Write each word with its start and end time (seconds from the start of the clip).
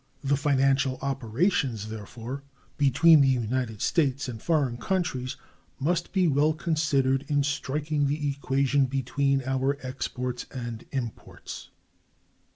The 0.23 0.35
financial 0.35 0.97
operations, 1.03 1.89
therefore, 1.89 2.41
between 2.75 3.21
the 3.21 3.27
United 3.27 3.83
States 3.83 4.27
and 4.27 4.41
foreign 4.41 4.77
countries, 4.77 5.37
must 5.79 6.11
be 6.11 6.27
well 6.27 6.53
considered 6.53 7.23
in 7.27 7.43
striking 7.43 8.07
the 8.07 8.27
equation 8.31 8.87
between 8.87 9.43
our 9.43 9.77
exports 9.83 10.47
and 10.51 10.85
imports. 10.91 11.69